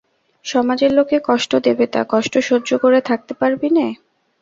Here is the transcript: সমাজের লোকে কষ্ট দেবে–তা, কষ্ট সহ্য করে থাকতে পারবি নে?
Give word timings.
সমাজের 0.45 0.91
লোকে 0.93 1.17
কষ্ট 1.29 1.51
দেবে–তা, 1.65 2.01
কষ্ট 2.09 2.33
সহ্য 2.49 2.69
করে 2.77 2.99
থাকতে 3.09 3.33
পারবি 3.33 3.69
নে? 3.69 3.87